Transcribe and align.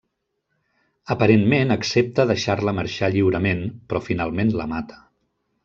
Aparentment 1.15 1.73
accepta 1.75 2.25
deixar-la 2.33 2.75
marxar 2.79 3.11
lliurement, 3.17 3.63
però 3.93 4.05
finalment 4.11 4.53
la 4.63 4.69
mata. 4.77 4.99